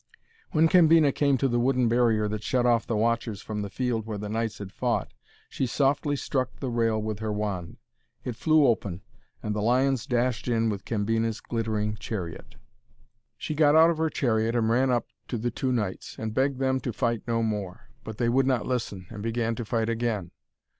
When 0.51 0.67
Cambina 0.67 1.11
came 1.11 1.37
to 1.37 1.47
the 1.47 1.59
wooden 1.59 1.87
barrier 1.87 2.27
that 2.27 2.41
shut 2.41 2.65
off 2.65 2.87
the 2.87 2.95
watchers 2.97 3.39
from 3.43 3.61
the 3.61 3.69
field 3.69 4.07
where 4.07 4.17
the 4.17 4.29
knights 4.29 4.57
had 4.57 4.71
fought, 4.73 5.13
she 5.47 5.67
softly 5.67 6.15
struck 6.15 6.55
the 6.59 6.71
rail 6.71 6.99
with 6.99 7.19
her 7.19 7.31
wand. 7.31 7.77
It 8.23 8.35
flew 8.35 8.65
open, 8.65 9.03
and 9.43 9.53
the 9.53 9.61
lions 9.61 10.07
dashed 10.07 10.47
in 10.47 10.71
with 10.71 10.85
Cambina's 10.85 11.39
glittering 11.39 11.97
chariot. 11.97 12.55
She 13.37 13.53
got 13.53 13.75
out 13.75 13.91
of 13.91 13.99
her 13.99 14.09
chariot 14.09 14.55
and 14.55 14.69
ran 14.71 14.89
up 14.89 15.05
to 15.27 15.37
the 15.37 15.51
two 15.51 15.71
knights, 15.71 16.15
and 16.17 16.33
begged 16.33 16.57
them 16.57 16.79
to 16.79 16.91
fight 16.91 17.21
no 17.27 17.43
more. 17.43 17.89
But 18.03 18.17
they 18.17 18.27
would 18.27 18.47
not 18.47 18.65
listen, 18.65 19.05
and 19.11 19.21
began 19.21 19.53
to 19.53 19.65
fight 19.65 19.87
again. 19.87 20.31